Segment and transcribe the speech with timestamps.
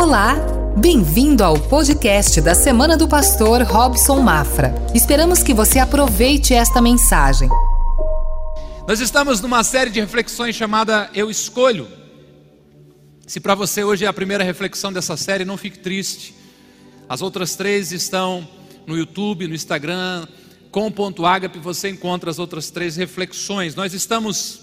[0.00, 0.34] Olá,
[0.78, 4.74] bem-vindo ao podcast da Semana do Pastor Robson Mafra.
[4.94, 7.50] Esperamos que você aproveite esta mensagem.
[8.88, 11.86] Nós estamos numa série de reflexões chamada Eu Escolho.
[13.26, 16.34] Se para você hoje é a primeira reflexão dessa série, não fique triste.
[17.06, 18.48] As outras três estão
[18.86, 20.26] no YouTube, no Instagram,
[20.70, 21.22] com ponto
[21.62, 23.74] você encontra as outras três reflexões.
[23.74, 24.60] Nós estamos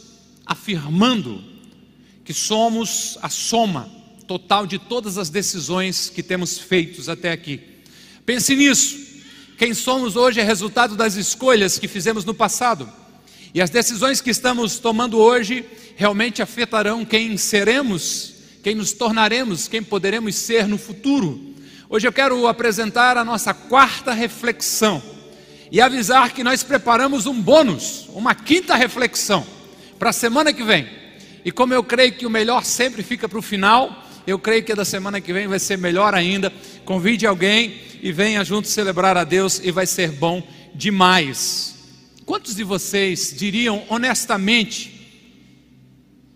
[0.47, 1.43] afirmando
[2.25, 3.96] que somos a soma
[4.27, 7.61] total de todas as decisões que temos feitos até aqui.
[8.25, 9.07] Pense nisso.
[9.57, 12.91] Quem somos hoje é resultado das escolhas que fizemos no passado.
[13.53, 19.81] E as decisões que estamos tomando hoje realmente afetarão quem seremos, quem nos tornaremos, quem
[19.81, 21.55] poderemos ser no futuro.
[21.89, 25.01] Hoje eu quero apresentar a nossa quarta reflexão
[25.71, 29.47] e avisar que nós preparamos um bônus, uma quinta reflexão
[29.97, 30.87] para a semana que vem.
[31.45, 34.75] E como eu creio que o melhor sempre fica para o final, eu creio que
[34.75, 36.51] da semana que vem vai ser melhor ainda.
[36.83, 41.75] Convide alguém e venha junto celebrar a Deus e vai ser bom demais.
[42.25, 44.93] Quantos de vocês diriam honestamente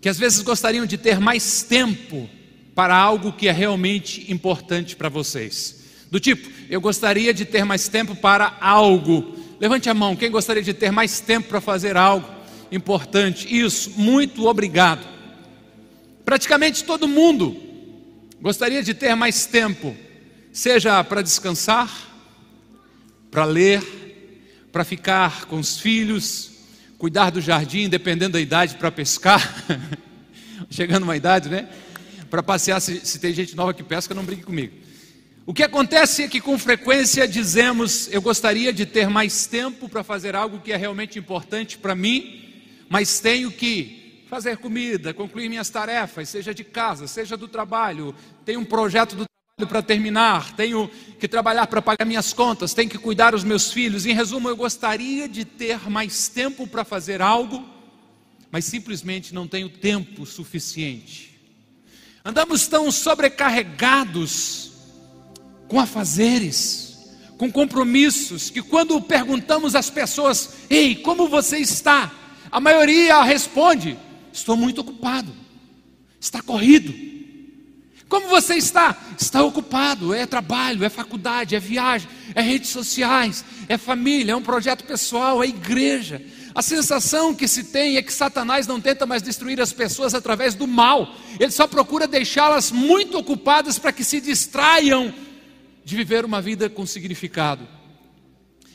[0.00, 2.30] que às vezes gostariam de ter mais tempo
[2.74, 5.82] para algo que é realmente importante para vocês?
[6.10, 9.36] Do tipo, eu gostaria de ter mais tempo para algo.
[9.60, 12.26] Levante a mão, quem gostaria de ter mais tempo para fazer algo
[12.70, 13.54] importante?
[13.54, 15.06] Isso, muito obrigado.
[16.24, 17.71] Praticamente todo mundo
[18.42, 19.96] Gostaria de ter mais tempo,
[20.52, 21.88] seja para descansar,
[23.30, 23.80] para ler,
[24.72, 26.50] para ficar com os filhos,
[26.98, 29.64] cuidar do jardim, dependendo da idade, para pescar.
[30.68, 31.68] Chegando uma idade, né?
[32.28, 34.74] Para passear, se, se tem gente nova que pesca, não brigue comigo.
[35.46, 40.02] O que acontece é que com frequência dizemos: eu gostaria de ter mais tempo para
[40.02, 42.42] fazer algo que é realmente importante para mim,
[42.88, 44.01] mas tenho que
[44.32, 48.14] fazer comida, concluir minhas tarefas, seja de casa, seja do trabalho,
[48.46, 52.88] tenho um projeto do trabalho para terminar, tenho que trabalhar para pagar minhas contas, tenho
[52.88, 54.06] que cuidar dos meus filhos.
[54.06, 57.62] Em resumo, eu gostaria de ter mais tempo para fazer algo,
[58.50, 61.38] mas simplesmente não tenho tempo suficiente.
[62.24, 64.72] Andamos tão sobrecarregados
[65.68, 72.10] com afazeres, com compromissos, que quando perguntamos às pessoas: Ei, como você está?
[72.50, 73.98] A maioria responde:
[74.32, 75.32] Estou muito ocupado.
[76.20, 76.94] Está corrido.
[78.08, 78.96] Como você está?
[79.18, 80.12] Está ocupado.
[80.12, 85.42] É trabalho, é faculdade, é viagem, é redes sociais, é família, é um projeto pessoal,
[85.42, 86.22] é igreja.
[86.54, 90.54] A sensação que se tem é que Satanás não tenta mais destruir as pessoas através
[90.54, 95.14] do mal, ele só procura deixá-las muito ocupadas para que se distraiam
[95.84, 97.66] de viver uma vida com significado.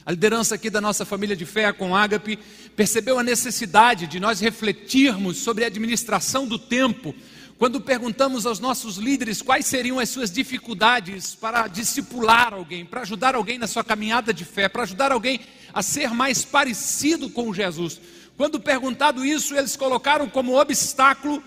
[0.07, 2.39] A liderança aqui da nossa família de fé com Ágape
[2.77, 7.13] percebeu a necessidade de nós refletirmos sobre a administração do tempo.
[7.57, 13.35] Quando perguntamos aos nossos líderes quais seriam as suas dificuldades para discipular alguém, para ajudar
[13.35, 15.41] alguém na sua caminhada de fé, para ajudar alguém
[15.73, 17.99] a ser mais parecido com Jesus.
[18.37, 21.43] Quando perguntado isso, eles colocaram como obstáculo,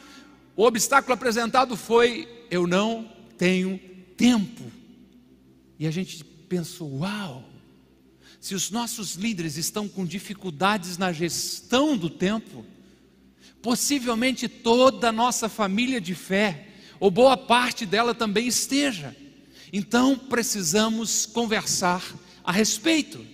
[0.54, 3.80] o obstáculo apresentado foi: eu não tenho
[4.18, 4.70] tempo.
[5.78, 7.50] E a gente pensou: uau,
[8.40, 12.64] se os nossos líderes estão com dificuldades na gestão do tempo,
[13.60, 16.68] possivelmente toda a nossa família de fé,
[16.98, 19.14] ou boa parte dela também esteja.
[19.70, 22.02] Então precisamos conversar
[22.42, 23.24] a respeito.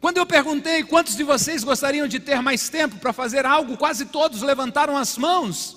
[0.00, 4.06] Quando eu perguntei quantos de vocês gostariam de ter mais tempo para fazer algo, quase
[4.06, 5.76] todos levantaram as mãos.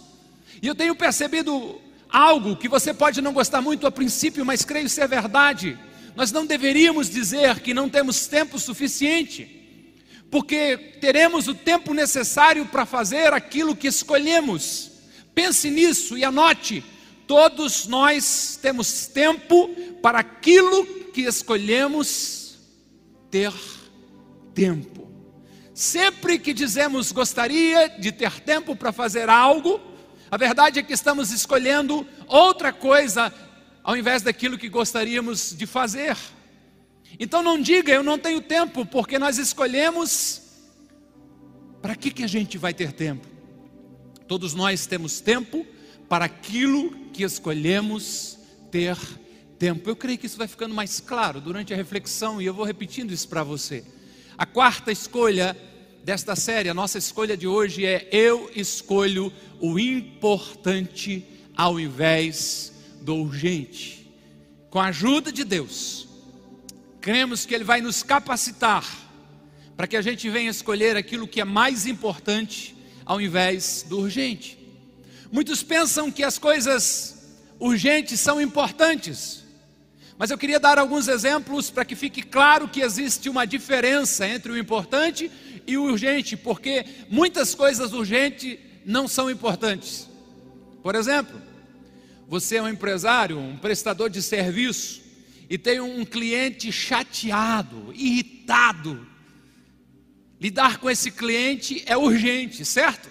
[0.61, 4.87] E eu tenho percebido algo que você pode não gostar muito a princípio, mas creio
[4.87, 5.77] ser verdade
[6.15, 9.59] nós não deveríamos dizer que não temos tempo suficiente,
[10.29, 14.91] porque teremos o tempo necessário para fazer aquilo que escolhemos.
[15.33, 16.83] Pense nisso e anote:
[17.27, 19.69] todos nós temos tempo
[20.01, 22.59] para aquilo que escolhemos
[23.29, 23.53] ter
[24.53, 25.09] tempo.
[25.73, 29.79] Sempre que dizemos gostaria de ter tempo para fazer algo,
[30.29, 33.33] a verdade é que estamos escolhendo outra coisa
[33.83, 36.17] ao invés daquilo que gostaríamos de fazer.
[37.19, 40.41] Então não diga eu não tenho tempo, porque nós escolhemos
[41.81, 43.27] para que, que a gente vai ter tempo.
[44.27, 45.65] Todos nós temos tempo
[46.07, 48.37] para aquilo que escolhemos
[48.69, 48.97] ter
[49.57, 49.89] tempo.
[49.89, 53.11] Eu creio que isso vai ficando mais claro durante a reflexão e eu vou repetindo
[53.11, 53.83] isso para você.
[54.37, 55.57] A quarta escolha
[56.03, 61.25] desta série, a nossa escolha de hoje é eu escolho o importante
[61.55, 62.70] ao invés
[63.01, 64.09] do urgente.
[64.69, 66.07] Com a ajuda de Deus,
[67.01, 68.85] cremos que Ele vai nos capacitar
[69.75, 72.75] para que a gente venha escolher aquilo que é mais importante
[73.05, 74.57] ao invés do urgente.
[75.31, 77.21] Muitos pensam que as coisas
[77.59, 79.43] urgentes são importantes.
[80.17, 84.51] Mas eu queria dar alguns exemplos para que fique claro que existe uma diferença entre
[84.51, 85.31] o importante
[85.65, 90.07] e o urgente, porque muitas coisas urgentes não são importantes.
[90.83, 91.41] Por exemplo,
[92.31, 95.01] você é um empresário, um prestador de serviço,
[95.49, 99.05] e tem um cliente chateado, irritado.
[100.39, 103.09] Lidar com esse cliente é urgente, certo?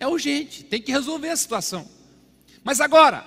[0.00, 1.86] É urgente, tem que resolver a situação.
[2.64, 3.26] Mas agora,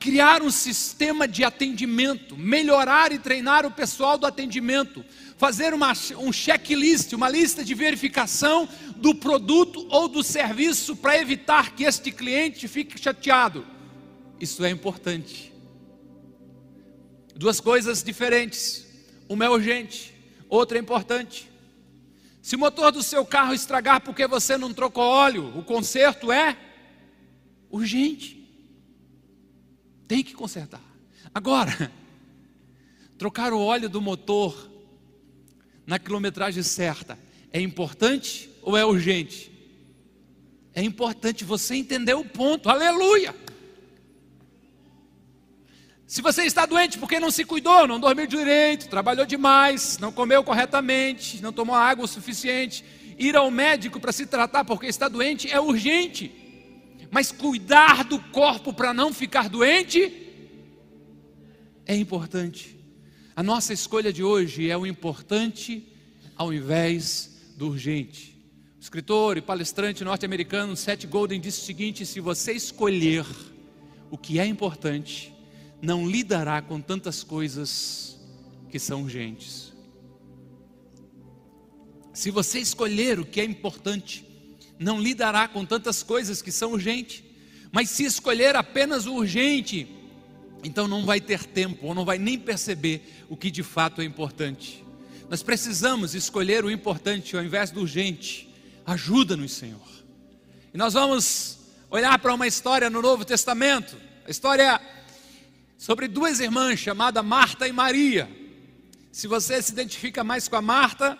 [0.00, 5.04] criar um sistema de atendimento, melhorar e treinar o pessoal do atendimento,
[5.38, 11.76] fazer uma, um checklist, uma lista de verificação do produto ou do serviço para evitar
[11.76, 13.78] que este cliente fique chateado.
[14.40, 15.52] Isso é importante.
[17.36, 18.86] Duas coisas diferentes.
[19.28, 20.14] Uma é urgente,
[20.48, 21.48] outra é importante.
[22.42, 26.56] Se o motor do seu carro estragar porque você não trocou óleo, o conserto é
[27.70, 28.40] urgente.
[30.08, 30.82] Tem que consertar.
[31.34, 31.92] Agora,
[33.18, 34.68] trocar o óleo do motor
[35.86, 37.18] na quilometragem certa
[37.52, 39.52] é importante ou é urgente?
[40.74, 42.70] É importante você entender o ponto.
[42.70, 43.34] Aleluia!
[46.10, 50.42] Se você está doente porque não se cuidou, não dormiu direito, trabalhou demais, não comeu
[50.42, 52.84] corretamente, não tomou água o suficiente,
[53.16, 56.32] ir ao médico para se tratar porque está doente é urgente.
[57.12, 60.12] Mas cuidar do corpo para não ficar doente
[61.86, 62.76] é importante.
[63.36, 65.86] A nossa escolha de hoje é o importante
[66.36, 68.36] ao invés do urgente.
[68.80, 73.24] O escritor e palestrante norte-americano Seth Golden disse o seguinte: se você escolher
[74.10, 75.38] o que é importante,
[75.80, 78.18] não lidará com tantas coisas
[78.68, 79.72] que são urgentes.
[82.12, 84.24] Se você escolher o que é importante,
[84.78, 87.22] não lidará com tantas coisas que são urgentes.
[87.72, 89.88] Mas se escolher apenas o urgente,
[90.64, 94.04] então não vai ter tempo, ou não vai nem perceber o que de fato é
[94.04, 94.84] importante.
[95.28, 98.48] Nós precisamos escolher o importante ao invés do urgente.
[98.84, 99.88] Ajuda-nos, Senhor.
[100.74, 101.58] E nós vamos
[101.90, 104.80] olhar para uma história no Novo Testamento, a história
[105.80, 108.28] sobre duas irmãs chamadas Marta e Maria.
[109.10, 111.18] Se você se identifica mais com a Marta,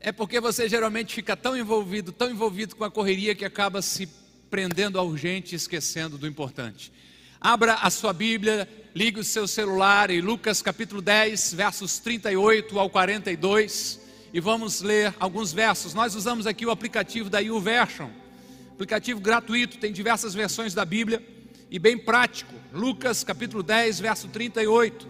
[0.00, 4.08] é porque você geralmente fica tão envolvido, tão envolvido com a correria que acaba se
[4.48, 6.90] prendendo ao urgente e esquecendo do importante.
[7.38, 12.88] Abra a sua Bíblia, ligue o seu celular em Lucas capítulo 10, versos 38 ao
[12.88, 14.00] 42,
[14.32, 15.92] e vamos ler alguns versos.
[15.92, 18.08] Nós usamos aqui o aplicativo da YouVersion,
[18.72, 21.22] aplicativo gratuito, tem diversas versões da Bíblia
[21.70, 22.54] e bem prático.
[22.72, 25.08] Lucas capítulo 10, verso 38.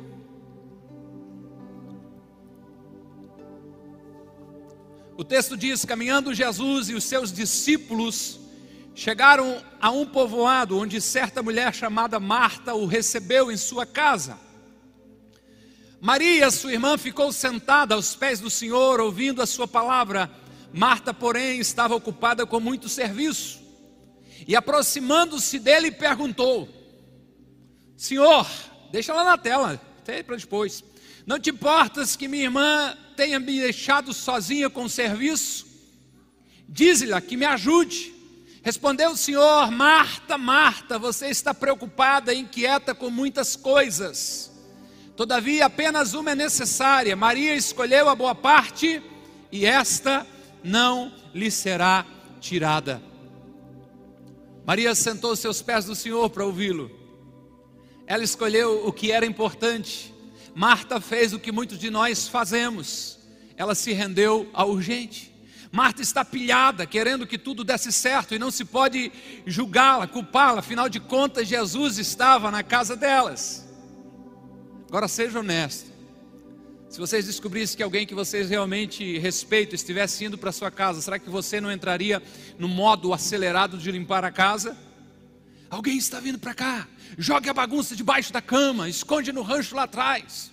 [5.16, 8.38] O texto diz: caminhando Jesus e os seus discípulos
[8.94, 14.38] chegaram a um povoado onde certa mulher chamada Marta o recebeu em sua casa.
[16.00, 20.30] Maria, sua irmã, ficou sentada aos pés do Senhor, ouvindo a sua palavra.
[20.72, 23.60] Marta, porém, estava ocupada com muito serviço.
[24.46, 26.68] E aproximando-se dele, perguntou:
[27.96, 28.46] Senhor,
[28.90, 30.82] deixa lá na tela, até para depois.
[31.26, 35.66] Não te importas que minha irmã tenha me deixado sozinha com o serviço?
[36.68, 38.14] Diz-lhe que me ajude.
[38.62, 44.50] Respondeu o Senhor: Marta, Marta, você está preocupada e inquieta com muitas coisas.
[45.16, 47.14] Todavia, apenas uma é necessária.
[47.14, 49.02] Maria escolheu a boa parte
[49.52, 50.26] e esta
[50.64, 52.06] não lhe será
[52.40, 53.09] tirada.
[54.64, 56.90] Maria sentou se aos pés do Senhor para ouvi-lo.
[58.06, 60.10] Ela escolheu o que era importante
[60.54, 63.18] Marta fez o que muitos de nós fazemos,
[63.56, 65.30] ela se rendeu ao urgente.
[65.72, 69.12] Marta está pilhada, querendo que tudo desse certo, e não se pode
[69.46, 73.68] julgá-la, culpá-la, afinal de contas, Jesus estava na casa delas.
[74.88, 75.89] Agora seja honesto.
[76.90, 81.20] Se vocês descobrissem que alguém que vocês realmente respeitam estivesse indo para sua casa, será
[81.20, 82.20] que você não entraria
[82.58, 84.76] no modo acelerado de limpar a casa?
[85.70, 89.84] Alguém está vindo para cá, jogue a bagunça debaixo da cama, esconde no rancho lá
[89.84, 90.50] atrás.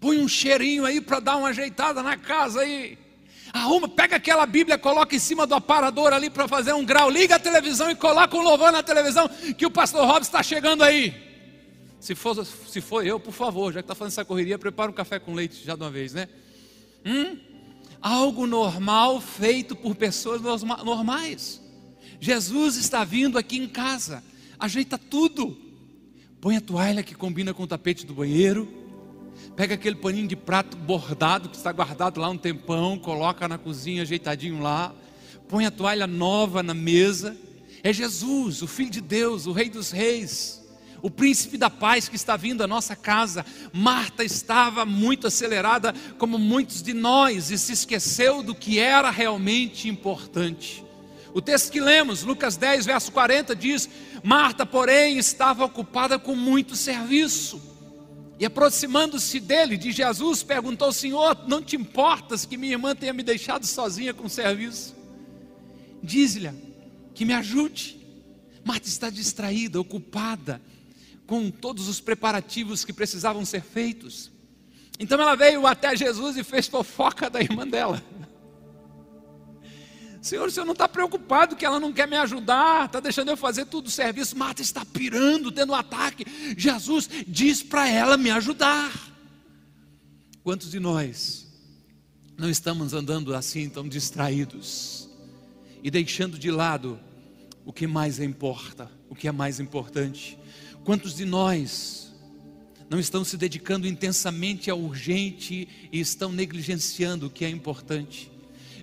[0.00, 2.98] Põe um cheirinho aí para dar uma ajeitada na casa aí.
[3.52, 7.08] Arruma, pega aquela Bíblia, coloca em cima do aparador ali para fazer um grau.
[7.08, 10.82] Liga a televisão e coloca um louvor na televisão que o pastor Robson está chegando
[10.82, 11.23] aí.
[12.04, 14.94] Se for, se for eu, por favor, já que está fazendo essa correria, prepara um
[14.94, 16.28] café com leite já de uma vez, né?
[17.02, 17.38] Hum?
[17.98, 21.62] Algo normal feito por pessoas normais.
[22.20, 24.22] Jesus está vindo aqui em casa,
[24.60, 25.56] ajeita tudo.
[26.42, 28.68] Põe a toalha que combina com o tapete do banheiro.
[29.56, 34.02] Pega aquele paninho de prato bordado que está guardado lá um tempão, coloca na cozinha
[34.02, 34.94] ajeitadinho lá.
[35.48, 37.34] Põe a toalha nova na mesa.
[37.82, 40.63] É Jesus, o Filho de Deus, o Rei dos Reis.
[41.04, 43.44] O príncipe da paz que está vindo à nossa casa.
[43.74, 49.86] Marta estava muito acelerada, como muitos de nós, e se esqueceu do que era realmente
[49.86, 50.82] importante.
[51.34, 53.86] O texto que lemos, Lucas 10, verso 40, diz:
[54.22, 57.60] Marta, porém, estava ocupada com muito serviço.
[58.40, 63.22] E aproximando-se dele, de Jesus, perguntou: Senhor, não te importas que minha irmã tenha me
[63.22, 64.96] deixado sozinha com o serviço?
[66.02, 66.50] Diz-lhe
[67.14, 68.02] que me ajude.
[68.64, 70.62] Marta está distraída, ocupada
[71.26, 74.30] com todos os preparativos que precisavam ser feitos.
[74.98, 78.02] Então ela veio até Jesus e fez fofoca da irmã dela.
[80.24, 83.36] Senhor, o senhor não está preocupado que ela não quer me ajudar, está deixando eu
[83.36, 84.38] fazer tudo o serviço.
[84.38, 86.24] Marta está pirando, tendo um ataque.
[86.56, 88.90] Jesus diz para ela me ajudar.
[90.42, 91.46] Quantos de nós
[92.38, 95.10] não estamos andando assim, tão distraídos
[95.82, 96.98] e deixando de lado
[97.64, 100.38] o que mais importa, o que é mais importante?
[100.84, 102.12] Quantos de nós
[102.90, 108.30] não estão se dedicando intensamente ao urgente e estão negligenciando o que é importante?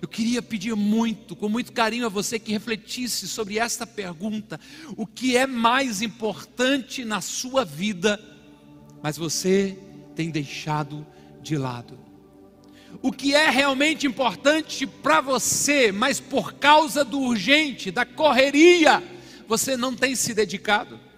[0.00, 4.58] Eu queria pedir muito, com muito carinho a você que refletisse sobre esta pergunta:
[4.96, 8.20] o que é mais importante na sua vida,
[9.00, 9.78] mas você
[10.16, 11.06] tem deixado
[11.40, 11.96] de lado?
[13.00, 19.00] O que é realmente importante para você, mas por causa do urgente, da correria,
[19.46, 21.11] você não tem se dedicado?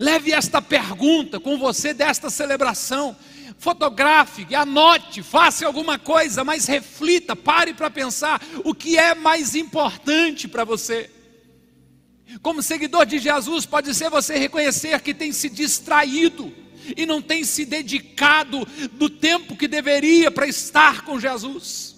[0.00, 3.14] Leve esta pergunta com você desta celebração.
[3.58, 10.48] Fotografe, anote, faça alguma coisa, mas reflita, pare para pensar o que é mais importante
[10.48, 11.10] para você.
[12.40, 16.50] Como seguidor de Jesus, pode ser você reconhecer que tem se distraído
[16.96, 21.94] e não tem se dedicado do tempo que deveria para estar com Jesus.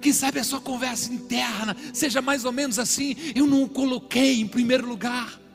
[0.00, 4.40] Quem sabe a sua conversa interna seja mais ou menos assim: eu não o coloquei
[4.40, 5.47] em primeiro lugar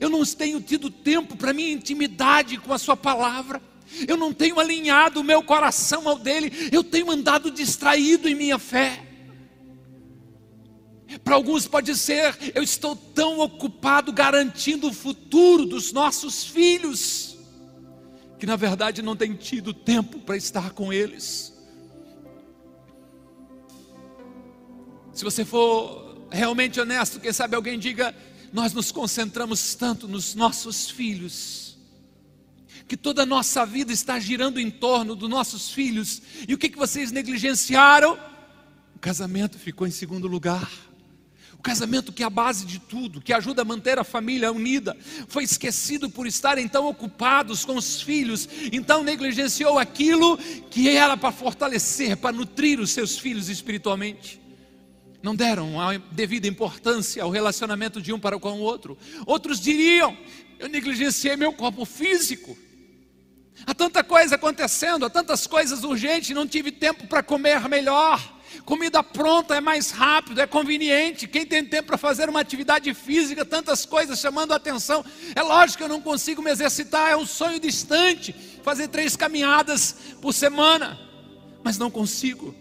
[0.00, 3.60] eu não tenho tido tempo para minha intimidade com a Sua palavra,
[4.06, 8.58] eu não tenho alinhado o meu coração ao dele, eu tenho andado distraído em minha
[8.58, 9.02] fé.
[11.22, 17.38] Para alguns pode ser, eu estou tão ocupado garantindo o futuro dos nossos filhos,
[18.38, 21.54] que na verdade não tenho tido tempo para estar com eles.
[25.12, 28.14] Se você for realmente honesto, quem sabe alguém diga:
[28.56, 31.76] nós nos concentramos tanto nos nossos filhos,
[32.88, 36.70] que toda a nossa vida está girando em torno dos nossos filhos, e o que,
[36.70, 38.18] que vocês negligenciaram?
[38.94, 40.72] O casamento ficou em segundo lugar.
[41.52, 44.96] O casamento que é a base de tudo, que ajuda a manter a família unida,
[45.28, 50.38] foi esquecido por estarem tão ocupados com os filhos, então negligenciou aquilo
[50.70, 54.45] que era para fortalecer, para nutrir os seus filhos espiritualmente
[55.22, 58.96] não deram a devida importância ao relacionamento de um para com o outro.
[59.26, 60.16] Outros diriam:
[60.58, 62.56] eu negligenciei meu corpo físico.
[63.66, 68.36] Há tanta coisa acontecendo, há tantas coisas urgentes, não tive tempo para comer melhor.
[68.64, 71.26] Comida pronta é mais rápido, é conveniente.
[71.26, 75.04] Quem tem tempo para fazer uma atividade física, tantas coisas chamando a atenção.
[75.34, 79.96] É lógico que eu não consigo me exercitar, é um sonho distante fazer três caminhadas
[80.20, 80.98] por semana,
[81.62, 82.54] mas não consigo.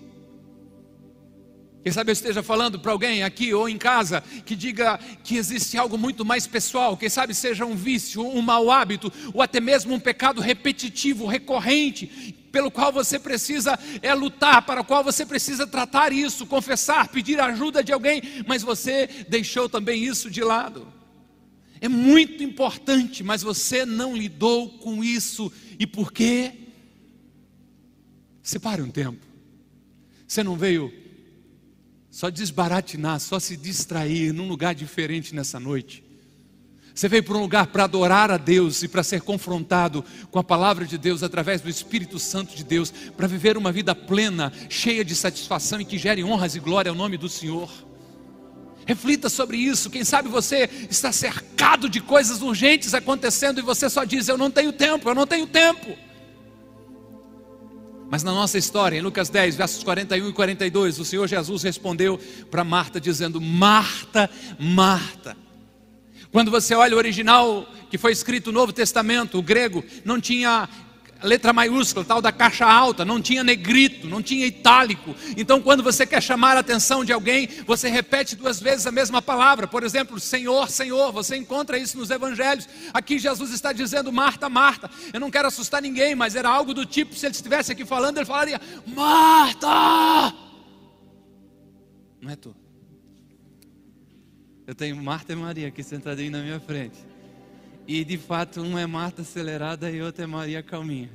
[1.86, 5.78] Quem sabe eu esteja falando para alguém aqui ou em casa que diga que existe
[5.78, 9.94] algo muito mais pessoal, quem sabe seja um vício, um mau hábito, ou até mesmo
[9.94, 12.08] um pecado repetitivo, recorrente,
[12.52, 17.40] pelo qual você precisa é lutar, para o qual você precisa tratar isso, confessar, pedir
[17.40, 20.92] ajuda de alguém, mas você deixou também isso de lado.
[21.80, 25.54] É muito importante, mas você não lidou com isso.
[25.78, 26.52] E por quê?
[28.42, 29.24] Separe um tempo.
[30.28, 31.05] Você não veio
[32.16, 36.02] só desbaratinar, só se distrair num lugar diferente nessa noite.
[36.94, 40.44] Você veio para um lugar para adorar a Deus e para ser confrontado com a
[40.44, 45.04] palavra de Deus através do Espírito Santo de Deus, para viver uma vida plena, cheia
[45.04, 47.70] de satisfação e que gere honras e glória ao nome do Senhor.
[48.86, 49.90] Reflita sobre isso.
[49.90, 54.50] Quem sabe você está cercado de coisas urgentes acontecendo e você só diz: Eu não
[54.50, 55.98] tenho tempo, eu não tenho tempo.
[58.10, 62.20] Mas na nossa história, em Lucas 10, versos 41 e 42, o Senhor Jesus respondeu
[62.52, 65.36] para Marta, dizendo: Marta, Marta.
[66.32, 70.68] Quando você olha o original que foi escrito no Novo Testamento, o grego, não tinha
[71.24, 75.16] letra maiúscula, tal da caixa alta, não tinha negrito, não tinha itálico.
[75.38, 79.22] Então, quando você quer chamar a atenção de alguém, você repete duas vezes a mesma
[79.22, 79.68] palavra.
[79.68, 82.68] Por exemplo, Senhor, Senhor, você encontra isso nos evangelhos.
[82.94, 84.90] Aqui Jesus está dizendo Marta, Marta.
[85.14, 88.18] Eu não quero assustar ninguém, mas era algo do tipo, se ele estivesse aqui falando,
[88.18, 90.36] ele falaria: Marta!
[92.22, 92.56] Não é tu.
[94.68, 97.15] Eu tenho Marta e Maria aqui sentadinho na minha frente.
[97.88, 101.12] E de fato, uma é Marta acelerada e outra é Maria calminha.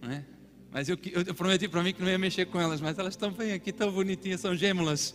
[0.00, 0.24] Né?
[0.72, 3.30] Mas eu, eu, prometi para mim que não ia mexer com elas, mas elas estão
[3.30, 5.14] bem aqui, tão bonitinhas, são gêmeas.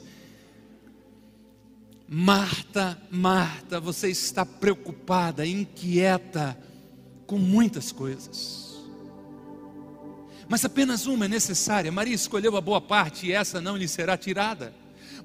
[2.08, 6.58] Marta, Marta, você está preocupada, inquieta
[7.28, 8.80] com muitas coisas.
[10.48, 11.92] Mas apenas uma é necessária.
[11.92, 14.74] Maria escolheu a boa parte e essa não lhe será tirada.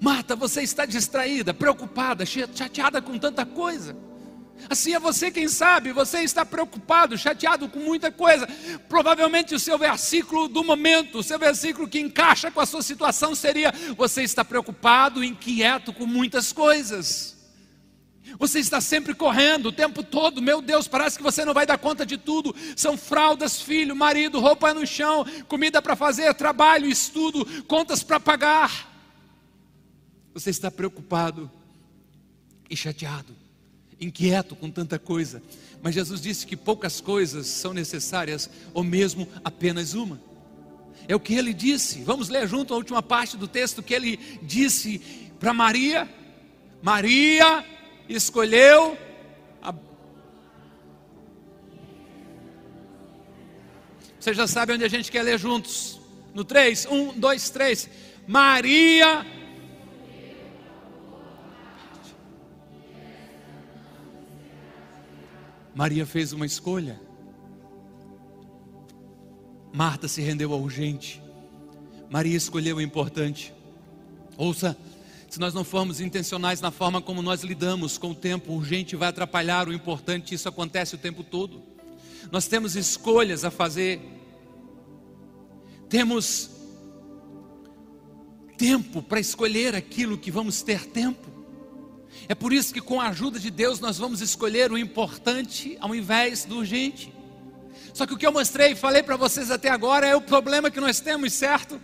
[0.00, 3.96] Marta, você está distraída, preocupada, chateada com tanta coisa.
[4.68, 8.46] Assim é você, quem sabe, você está preocupado, chateado com muita coisa.
[8.88, 13.34] Provavelmente o seu versículo do momento, o seu versículo que encaixa com a sua situação
[13.34, 17.34] seria: você está preocupado, inquieto com muitas coisas.
[18.38, 21.78] Você está sempre correndo o tempo todo, meu Deus, parece que você não vai dar
[21.78, 22.54] conta de tudo.
[22.74, 28.90] São fraldas, filho, marido, roupa no chão, comida para fazer, trabalho, estudo, contas para pagar.
[30.32, 31.50] Você está preocupado
[32.68, 33.43] e chateado
[34.00, 35.42] inquieto com tanta coisa.
[35.82, 40.20] Mas Jesus disse que poucas coisas são necessárias, ou mesmo apenas uma.
[41.06, 42.02] É o que ele disse.
[42.02, 44.98] Vamos ler junto a última parte do texto que ele disse
[45.38, 46.08] para Maria.
[46.82, 47.64] Maria
[48.08, 48.96] escolheu
[49.62, 49.74] a...
[54.18, 56.00] Você já sabe onde a gente quer ler juntos.
[56.34, 57.90] No 3, 1, 2, 3.
[58.26, 59.26] Maria
[65.84, 66.98] Maria fez uma escolha.
[69.70, 71.22] Marta se rendeu ao urgente.
[72.08, 73.52] Maria escolheu o importante.
[74.38, 74.74] Ouça,
[75.28, 78.96] se nós não formos intencionais na forma como nós lidamos com o tempo, o urgente
[78.96, 81.62] vai atrapalhar o importante, isso acontece o tempo todo.
[82.32, 84.00] Nós temos escolhas a fazer,
[85.90, 86.48] temos
[88.56, 91.33] tempo para escolher aquilo que vamos ter tempo.
[92.28, 95.94] É por isso que, com a ajuda de Deus, nós vamos escolher o importante ao
[95.94, 97.12] invés do urgente.
[97.92, 100.70] Só que o que eu mostrei e falei para vocês até agora é o problema
[100.70, 101.80] que nós temos, certo?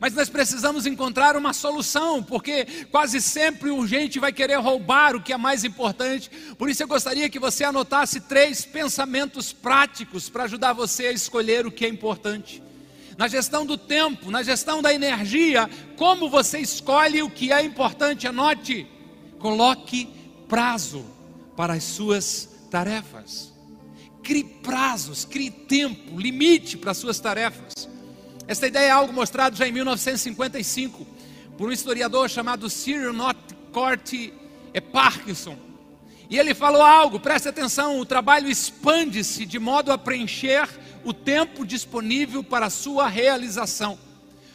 [0.00, 5.22] Mas nós precisamos encontrar uma solução, porque quase sempre o urgente vai querer roubar o
[5.22, 6.30] que é mais importante.
[6.56, 11.66] Por isso eu gostaria que você anotasse três pensamentos práticos para ajudar você a escolher
[11.66, 12.62] o que é importante.
[13.16, 18.26] Na gestão do tempo, na gestão da energia, como você escolhe o que é importante?
[18.26, 18.86] Anote.
[19.42, 20.08] Coloque
[20.48, 21.04] prazo
[21.56, 23.52] para as suas tarefas.
[24.22, 27.88] Crie prazos, crie tempo, limite para as suas tarefas.
[28.46, 31.04] Esta ideia é algo mostrado já em 1955
[31.58, 34.12] por um historiador chamado Cyril Northcourt
[34.92, 35.58] Parkinson.
[36.30, 40.68] E ele falou algo, preste atenção: o trabalho expande-se de modo a preencher
[41.04, 43.98] o tempo disponível para a sua realização.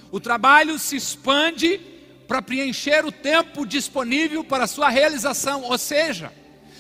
[0.09, 1.96] O trabalho se expande
[2.27, 5.63] para preencher o tempo disponível para a sua realização.
[5.63, 6.33] Ou seja,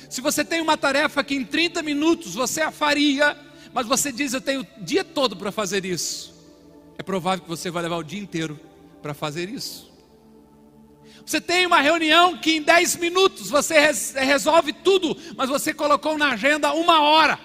[0.09, 3.35] se você tem uma tarefa que em 30 minutos você a faria,
[3.73, 6.35] mas você diz eu tenho o dia todo para fazer isso,
[6.97, 8.59] é provável que você vai levar o dia inteiro
[9.01, 9.87] para fazer isso.
[11.25, 13.75] Você tem uma reunião que em 10 minutos você
[14.15, 17.37] resolve tudo, mas você colocou na agenda uma hora.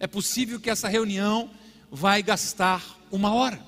[0.00, 1.50] É possível que essa reunião
[1.90, 3.60] vai gastar uma hora.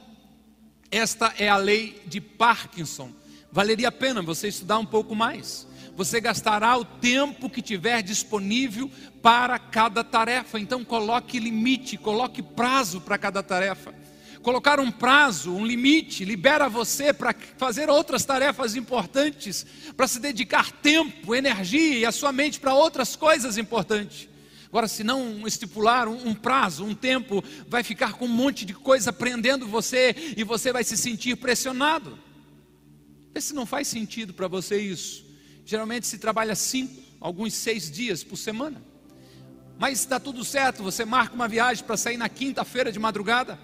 [0.90, 3.12] Esta é a lei de Parkinson
[3.50, 5.66] valeria a pena você estudar um pouco mais.
[5.96, 8.88] Você gastará o tempo que tiver disponível
[9.20, 10.60] para cada tarefa.
[10.60, 13.92] Então coloque limite, coloque prazo para cada tarefa.
[14.42, 20.70] Colocar um prazo, um limite, libera você para fazer outras tarefas importantes, para se dedicar
[20.70, 24.28] tempo, energia e a sua mente para outras coisas importantes.
[24.68, 28.74] Agora, se não estipular um, um, prazo, um tempo, vai ficar com um monte de
[28.74, 32.18] coisa prendendo você e você vai se sentir pressionado.
[33.38, 35.24] Vê se não faz sentido para você isso.
[35.64, 38.82] Geralmente se trabalha cinco, alguns seis dias por semana.
[39.78, 43.56] Mas está tudo certo, você marca uma viagem para sair na quinta-feira de madrugada.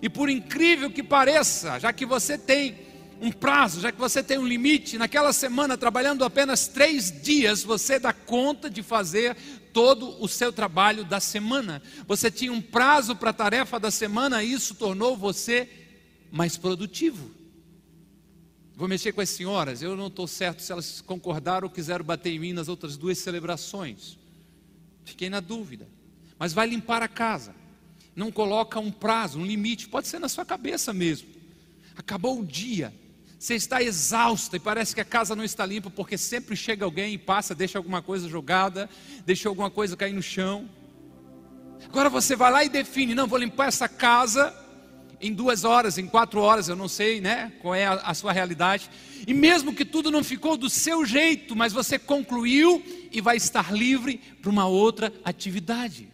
[0.00, 2.74] E por incrível que pareça, já que você tem
[3.20, 7.98] um prazo, já que você tem um limite, naquela semana, trabalhando apenas três dias, você
[7.98, 9.36] dá conta de fazer
[9.74, 11.82] todo o seu trabalho da semana.
[12.08, 15.68] Você tinha um prazo para a tarefa da semana, e isso tornou você
[16.30, 17.41] mais produtivo.
[18.82, 19.80] Vou mexer com as senhoras.
[19.80, 23.16] Eu não estou certo se elas concordaram ou quiseram bater em mim nas outras duas
[23.16, 24.18] celebrações.
[25.04, 25.86] Fiquei na dúvida.
[26.36, 27.54] Mas vai limpar a casa.
[28.16, 29.88] Não coloca um prazo, um limite.
[29.88, 31.28] Pode ser na sua cabeça mesmo.
[31.96, 32.92] Acabou o dia.
[33.38, 37.14] Você está exausta e parece que a casa não está limpa porque sempre chega alguém
[37.14, 38.90] e passa, deixa alguma coisa jogada,
[39.24, 40.68] deixa alguma coisa cair no chão.
[41.84, 44.52] Agora você vai lá e define: não, vou limpar essa casa
[45.22, 47.52] em duas horas, em quatro horas, eu não sei, né?
[47.62, 48.90] Qual é a, a sua realidade.
[49.26, 53.72] E mesmo que tudo não ficou do seu jeito, mas você concluiu e vai estar
[53.72, 56.08] livre para uma outra atividade.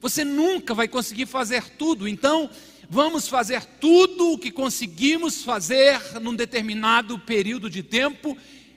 [0.00, 2.50] Você nunca vai conseguir fazer tudo, então
[2.90, 8.36] vamos fazer tudo o que conseguimos fazer num determinado período de tempo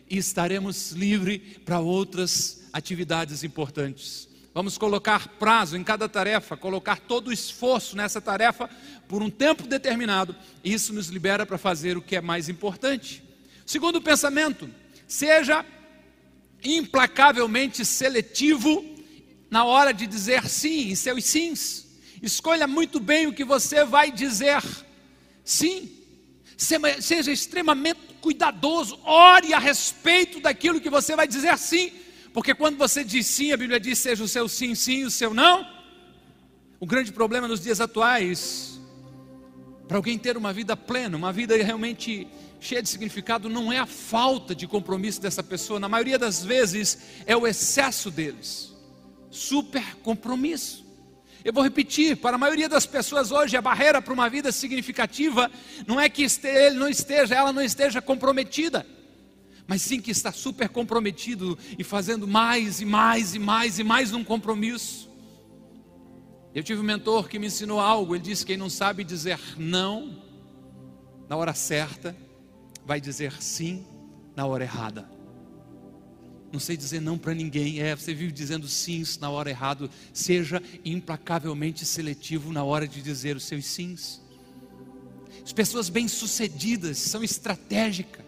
[0.10, 4.28] e estaremos livres para outras atividades importantes.
[4.58, 8.68] Vamos colocar prazo em cada tarefa, colocar todo o esforço nessa tarefa
[9.08, 10.36] por um tempo determinado.
[10.64, 13.24] Isso nos libera para fazer o que é mais importante.
[13.66, 14.70] Segundo pensamento,
[15.08, 15.66] seja
[16.64, 18.84] implacavelmente seletivo
[19.50, 21.88] na hora de dizer sim em seus sims.
[22.22, 24.64] Escolha muito bem o que você vai dizer
[25.44, 25.92] sim.
[26.58, 31.92] Seja extremamente cuidadoso, ore a respeito daquilo que você vai dizer sim.
[32.34, 35.34] Porque quando você diz sim, a Bíblia diz seja o seu sim, sim, o seu
[35.34, 35.68] não.
[36.80, 38.77] O grande problema nos dias atuais,
[39.88, 42.28] para alguém ter uma vida plena, uma vida realmente
[42.60, 46.98] cheia de significado, não é a falta de compromisso dessa pessoa, na maioria das vezes
[47.26, 48.74] é o excesso deles.
[49.30, 50.86] Super compromisso.
[51.46, 55.50] Eu vou repetir, para a maioria das pessoas hoje, a barreira para uma vida significativa
[55.86, 58.86] não é que ele não esteja, ela não esteja comprometida
[59.68, 64.14] mas sim que está super comprometido e fazendo mais e mais e mais e mais
[64.14, 65.07] um compromisso.
[66.58, 70.24] Eu tive um mentor que me ensinou algo, ele disse: quem não sabe dizer não
[71.30, 72.18] na hora certa,
[72.84, 73.86] vai dizer sim
[74.36, 75.08] na hora errada.
[76.52, 80.60] Não sei dizer não para ninguém, é, você vive dizendo sim na hora errada, seja
[80.84, 84.20] implacavelmente seletivo na hora de dizer os seus sims.
[85.44, 88.26] As pessoas bem-sucedidas são estratégicas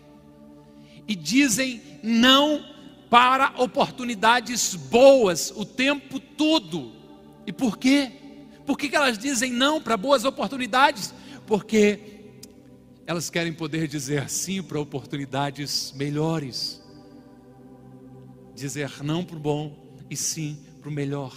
[1.07, 2.63] e dizem não
[3.09, 6.93] para oportunidades boas o tempo todo.
[7.47, 8.18] E por quê?
[8.69, 11.11] Por que elas dizem não para boas oportunidades?
[11.47, 11.99] Porque
[13.07, 16.79] elas querem poder dizer sim para oportunidades melhores.
[18.53, 21.35] Dizer não para o bom e sim para o melhor.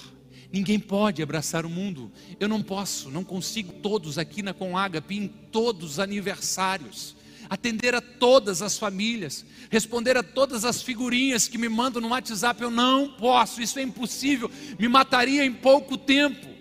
[0.53, 2.13] Ninguém pode abraçar o mundo.
[2.39, 7.17] Eu não posso, não consigo todos aqui na Conágape em todos os aniversários
[7.49, 12.63] atender a todas as famílias, responder a todas as figurinhas que me mandam no WhatsApp.
[12.63, 16.52] Eu não posso, isso é impossível, me mataria em pouco tempo.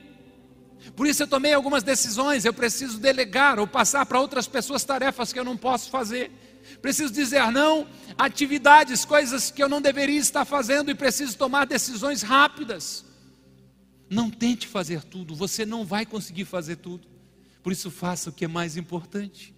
[0.95, 2.45] Por isso eu tomei algumas decisões.
[2.45, 6.32] Eu preciso delegar ou passar para outras pessoas tarefas que eu não posso fazer.
[6.82, 12.21] Preciso dizer não atividades, coisas que eu não deveria estar fazendo e preciso tomar decisões
[12.21, 13.06] rápidas.
[14.10, 17.08] Não tente fazer tudo, você não vai conseguir fazer tudo.
[17.63, 19.54] Por isso, faça o que é mais importante.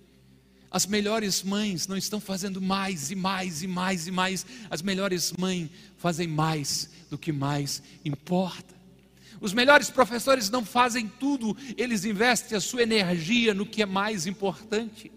[0.69, 4.45] As melhores mães não estão fazendo mais e mais e mais e mais.
[4.69, 8.73] As melhores mães fazem mais do que mais importa.
[9.43, 14.25] Os melhores professores não fazem tudo, eles investem a sua energia no que é mais
[14.25, 15.11] importante.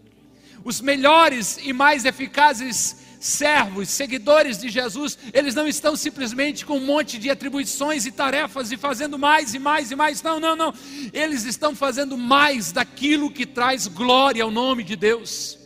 [0.65, 6.85] Os melhores e mais eficazes servos, seguidores de Jesus, eles não estão simplesmente com um
[6.85, 10.21] monte de atribuições e tarefas e fazendo mais e mais e mais.
[10.21, 10.75] Não, não, não.
[11.13, 15.57] Eles estão fazendo mais daquilo que traz glória ao nome de Deus.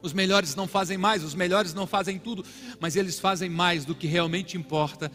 [0.00, 2.46] Os melhores não fazem mais, os melhores não fazem tudo,
[2.80, 5.12] mas eles fazem mais do que realmente importa.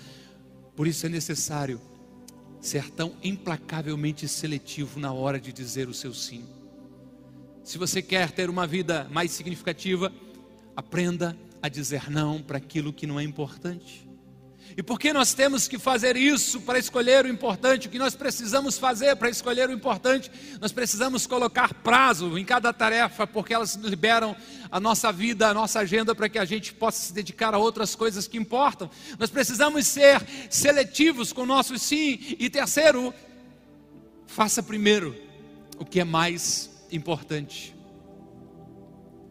[0.75, 1.81] Por isso é necessário
[2.59, 6.43] ser tão implacavelmente seletivo na hora de dizer o seu sim.
[7.63, 10.11] Se você quer ter uma vida mais significativa,
[10.77, 14.06] Aprenda a dizer não para aquilo que não é importante.
[14.75, 17.87] E por que nós temos que fazer isso para escolher o importante?
[17.87, 20.29] O que nós precisamos fazer para escolher o importante?
[20.59, 24.35] Nós precisamos colocar prazo em cada tarefa, porque elas liberam
[24.69, 27.95] a nossa vida, a nossa agenda, para que a gente possa se dedicar a outras
[27.95, 28.89] coisas que importam.
[29.17, 32.19] Nós precisamos ser seletivos com o nosso sim.
[32.39, 33.13] E terceiro,
[34.25, 35.15] faça primeiro
[35.77, 37.75] o que é mais importante.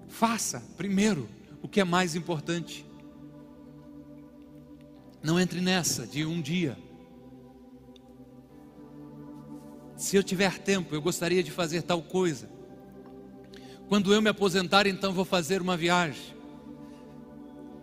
[0.09, 1.29] Faça primeiro
[1.63, 2.86] o que é mais importante.
[5.27, 6.79] Não entre nessa de um dia.
[9.97, 12.49] Se eu tiver tempo, eu gostaria de fazer tal coisa.
[13.89, 16.33] Quando eu me aposentar, então vou fazer uma viagem.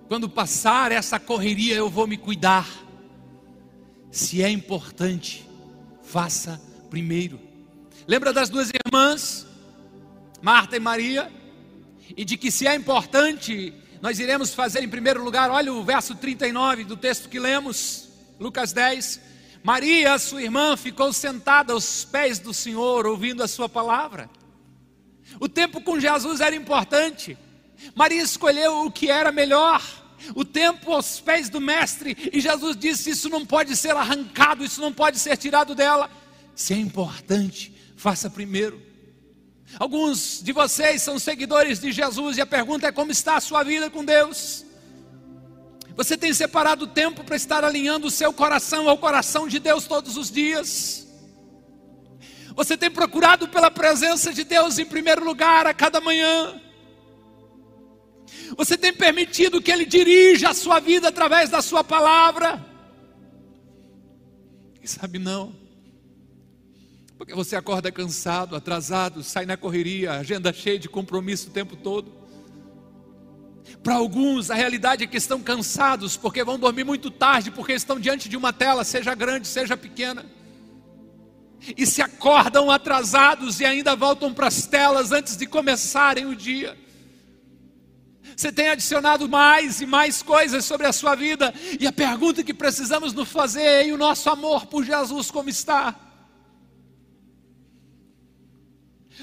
[0.08, 2.66] Quando passar essa correria, eu vou me cuidar.
[4.10, 5.46] Se é importante,
[6.02, 7.42] faça primeiro.
[8.08, 9.46] Lembra das duas irmãs,
[10.42, 11.30] Marta e Maria?
[12.16, 16.14] e de que se é importante, nós iremos fazer em primeiro lugar, olha o verso
[16.14, 19.22] 39 do texto que lemos, Lucas 10.
[19.64, 24.30] Maria, sua irmã, ficou sentada aos pés do Senhor, ouvindo a sua palavra.
[25.40, 27.38] O tempo com Jesus era importante.
[27.96, 29.82] Maria escolheu o que era melhor,
[30.36, 34.82] o tempo aos pés do Mestre, e Jesus disse: Isso não pode ser arrancado, isso
[34.82, 36.12] não pode ser tirado dela.
[36.54, 38.82] Se é importante, faça primeiro.
[39.80, 43.64] Alguns de vocês são seguidores de Jesus e a pergunta é: como está a sua
[43.64, 44.66] vida com Deus?
[45.96, 50.18] Você tem separado tempo para estar alinhando o seu coração ao coração de Deus todos
[50.18, 51.08] os dias?
[52.56, 56.60] Você tem procurado pela presença de Deus em primeiro lugar a cada manhã?
[58.56, 62.64] Você tem permitido que Ele dirija a sua vida através da Sua palavra?
[64.76, 65.63] Quem sabe não.
[67.18, 72.12] Porque você acorda cansado, atrasado, sai na correria, agenda cheia de compromisso o tempo todo.
[73.82, 78.00] Para alguns, a realidade é que estão cansados porque vão dormir muito tarde, porque estão
[78.00, 80.26] diante de uma tela, seja grande, seja pequena.
[81.78, 86.78] E se acordam atrasados e ainda voltam para as telas antes de começarem o dia.
[88.36, 92.54] Você tem adicionado mais e mais coisas sobre a sua vida, e a pergunta que
[92.54, 95.96] precisamos nos fazer é: e o nosso amor por Jesus como está?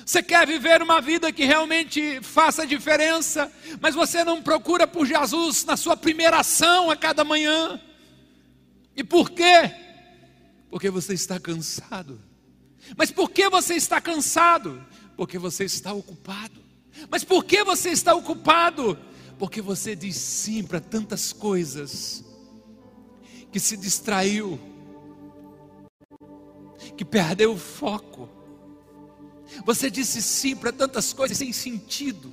[0.05, 5.65] Você quer viver uma vida que realmente faça diferença, mas você não procura por Jesus
[5.65, 7.81] na sua primeira ação a cada manhã.
[8.97, 9.71] E por quê?
[10.71, 12.21] Porque você está cansado.
[12.97, 14.85] Mas por que você está cansado?
[15.17, 16.61] Porque você está ocupado.
[17.09, 18.99] Mas por que você está ocupado?
[19.39, 22.25] Porque você diz sim para tantas coisas,
[23.51, 24.61] que se distraiu,
[26.97, 28.29] que perdeu o foco.
[29.65, 32.33] Você disse sim para tantas coisas sem sentido,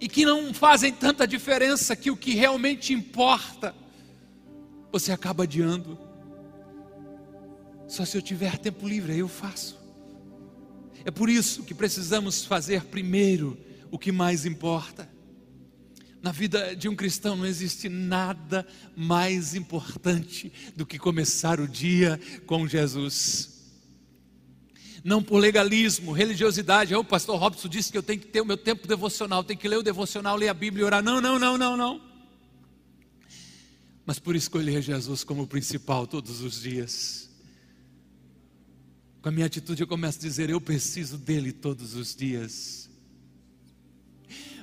[0.00, 3.74] e que não fazem tanta diferença que o que realmente importa,
[4.90, 5.98] você acaba adiando.
[7.88, 9.78] Só se eu tiver tempo livre, aí eu faço.
[11.04, 13.58] É por isso que precisamos fazer primeiro
[13.90, 15.10] o que mais importa.
[16.22, 22.18] Na vida de um cristão não existe nada mais importante do que começar o dia
[22.46, 23.51] com Jesus.
[25.04, 26.94] Não por legalismo, religiosidade.
[26.94, 29.66] O pastor Robson disse que eu tenho que ter o meu tempo devocional, tenho que
[29.66, 31.02] ler o devocional, ler a Bíblia e orar.
[31.02, 32.00] Não, não, não, não, não.
[34.06, 37.30] Mas por escolher Jesus como principal todos os dias.
[39.20, 42.90] Com a minha atitude eu começo a dizer: eu preciso dele todos os dias.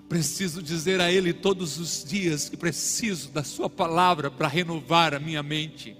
[0.10, 5.20] Preciso dizer a ele todos os dias que preciso da sua palavra para renovar a
[5.20, 5.96] minha mente.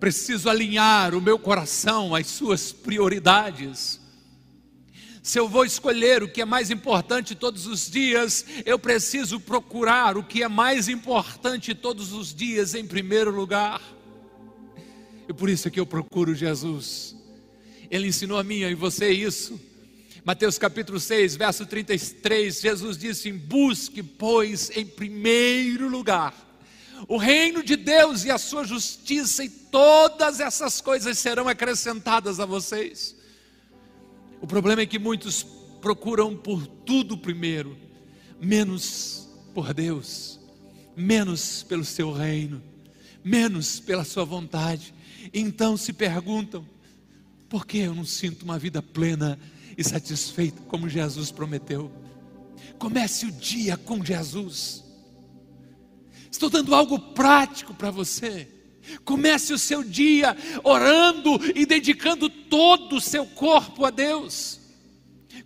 [0.00, 4.00] Preciso alinhar o meu coração às suas prioridades.
[5.22, 10.16] Se eu vou escolher o que é mais importante todos os dias, eu preciso procurar
[10.16, 13.82] o que é mais importante todos os dias em primeiro lugar.
[15.28, 17.18] E por isso é que eu procuro Jesus
[17.90, 19.58] ele ensinou a mim e você isso.
[20.24, 26.47] Mateus capítulo 6, verso 33, Jesus disse: Busque, pois, em primeiro lugar
[27.06, 32.46] o reino de Deus e a sua justiça, e todas essas coisas serão acrescentadas a
[32.46, 33.14] vocês.
[34.40, 35.44] O problema é que muitos
[35.80, 37.76] procuram por tudo primeiro,
[38.40, 40.40] menos por Deus,
[40.96, 42.62] menos pelo seu reino,
[43.22, 44.94] menos pela sua vontade.
[45.32, 46.66] Então se perguntam:
[47.48, 49.38] por que eu não sinto uma vida plena
[49.76, 51.90] e satisfeita como Jesus prometeu?
[52.78, 54.84] Comece o dia com Jesus.
[56.30, 58.48] Estou dando algo prático para você.
[59.04, 64.58] Comece o seu dia orando e dedicando todo o seu corpo a Deus.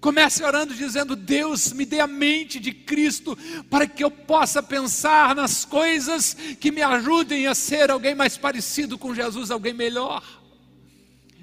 [0.01, 3.37] Comece orando dizendo: Deus, me dê a mente de Cristo
[3.71, 8.99] para que eu possa pensar nas coisas que me ajudem a ser alguém mais parecido
[8.99, 10.23] com Jesus, alguém melhor.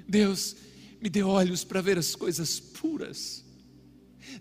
[0.06, 0.56] Deus,
[1.00, 3.44] me dê olhos para ver as coisas puras.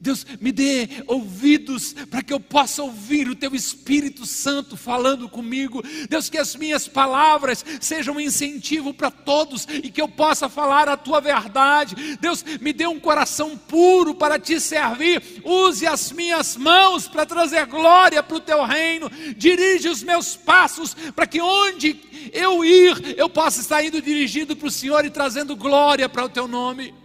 [0.02, 5.84] Deus, me dê ouvidos para que eu possa ouvir o Teu Espírito Santo falando comigo.
[6.10, 10.88] Deus, que as minhas palavras sejam um incentivo para todos e que eu possa falar
[10.88, 12.18] a Tua verdade.
[12.20, 15.42] Deus, me dê um coração puro para Te servir.
[15.44, 19.10] Use as minhas mãos para trazer glória para o Teu reino.
[19.36, 22.00] Dirige os meus passos para que onde
[22.32, 26.30] eu ir, eu possa estar indo dirigido para o Senhor e trazendo glória para o
[26.30, 26.99] Teu nome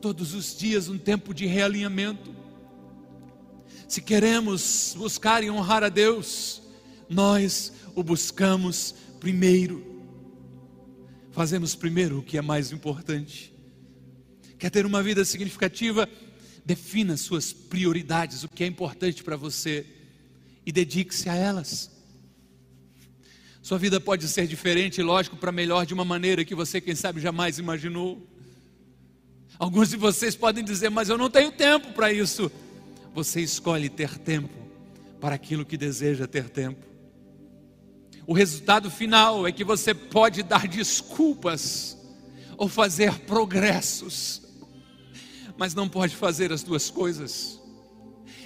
[0.00, 2.34] todos os dias um tempo de realinhamento.
[3.88, 6.62] Se queremos buscar e honrar a Deus,
[7.08, 10.04] nós o buscamos primeiro.
[11.32, 13.52] Fazemos primeiro o que é mais importante.
[14.58, 16.08] Quer ter uma vida significativa?
[16.64, 19.86] Defina suas prioridades, o que é importante para você
[20.66, 21.90] e dedique-se a elas.
[23.62, 27.20] Sua vida pode ser diferente, lógico, para melhor de uma maneira que você, quem sabe,
[27.20, 28.26] jamais imaginou.
[29.56, 32.50] Alguns de vocês podem dizer, mas eu não tenho tempo para isso.
[33.14, 34.54] Você escolhe ter tempo
[35.20, 36.86] para aquilo que deseja ter tempo.
[38.26, 41.96] O resultado final é que você pode dar desculpas
[42.56, 44.42] ou fazer progressos,
[45.56, 47.57] mas não pode fazer as duas coisas.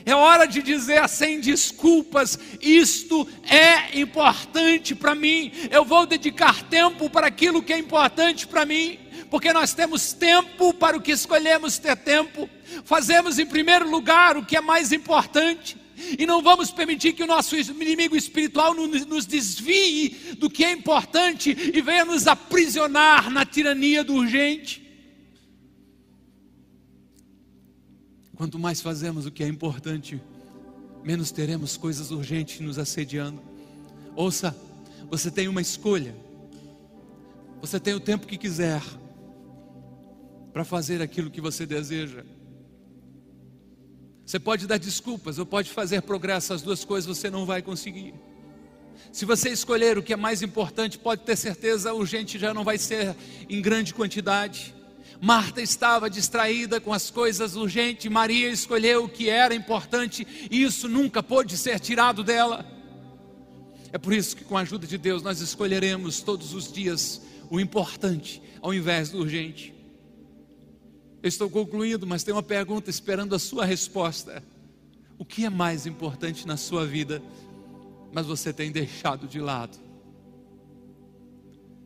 [0.05, 5.53] É hora de dizer sem desculpas: isto é importante para mim.
[5.71, 8.99] Eu vou dedicar tempo para aquilo que é importante para mim,
[9.31, 12.49] porque nós temos tempo para o que escolhemos ter tempo.
[12.85, 15.77] Fazemos em primeiro lugar o que é mais importante.
[16.19, 21.57] E não vamos permitir que o nosso inimigo espiritual nos desvie do que é importante
[21.73, 24.82] e venha nos aprisionar na tirania do urgente.
[28.37, 30.21] Quanto mais fazemos o que é importante,
[31.05, 33.43] menos teremos coisas urgentes nos assediando.
[34.17, 34.57] Ouça,
[35.11, 36.15] você tem uma escolha.
[37.61, 38.83] Você tem o tempo que quiser
[40.53, 42.25] para fazer aquilo que você deseja.
[44.25, 48.15] Você pode dar desculpas ou pode fazer progresso, as duas coisas você não vai conseguir.
[49.13, 52.79] Se você escolher o que é mais importante, pode ter certeza, urgente já não vai
[52.79, 53.15] ser
[53.49, 54.75] em grande quantidade.
[55.25, 60.89] Marta estava distraída com as coisas urgentes, Maria escolheu o que era importante, e isso
[60.89, 62.67] nunca pôde ser tirado dela.
[63.93, 67.61] É por isso que, com a ajuda de Deus, nós escolheremos todos os dias o
[67.61, 69.73] importante ao invés do urgente.
[71.23, 74.43] Eu estou concluindo, mas tem uma pergunta esperando a sua resposta.
[75.17, 77.23] O que é mais importante na sua vida,
[78.13, 79.79] mas você tem deixado de lado?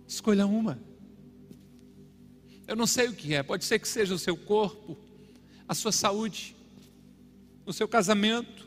[0.09, 0.86] Escolha uma.
[2.67, 4.99] Eu não sei o que é, pode ser que seja o seu corpo,
[5.69, 6.57] a sua saúde,
[7.65, 8.67] o seu casamento,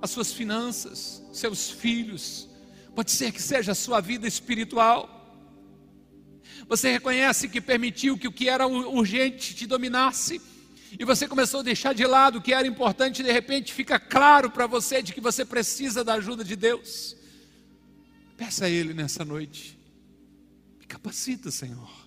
[0.00, 2.48] as suas finanças, seus filhos,
[2.96, 5.20] pode ser que seja a sua vida espiritual.
[6.68, 10.40] Você reconhece que permitiu que o que era urgente te dominasse,
[10.98, 14.00] e você começou a deixar de lado o que era importante, e de repente fica
[14.00, 17.16] claro para você de que você precisa da ajuda de Deus.
[18.36, 19.78] Peça a Ele nessa noite,
[20.80, 22.01] me capacita, Senhor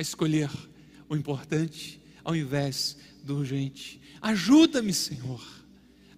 [0.00, 0.50] a escolher
[1.10, 4.00] o importante ao invés do urgente.
[4.22, 5.42] Ajuda-me, Senhor,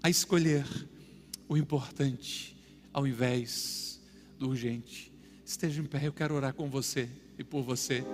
[0.00, 0.64] a escolher
[1.48, 2.56] o importante
[2.92, 4.00] ao invés
[4.38, 5.12] do urgente.
[5.44, 8.04] Esteja em pé, eu quero orar com você e por você.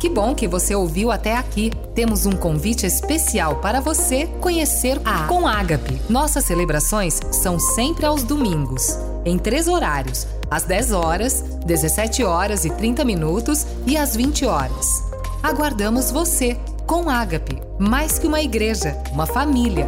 [0.00, 1.70] Que bom que você ouviu até aqui.
[1.92, 6.00] Temos um convite especial para você conhecer a Com Ágape.
[6.08, 8.90] Nossas celebrações são sempre aos domingos,
[9.24, 15.02] em três horários às 10 horas, 17 horas e 30 minutos e às 20 horas.
[15.42, 16.56] Aguardamos você
[16.86, 19.86] com Ágape, mais que uma igreja, uma família.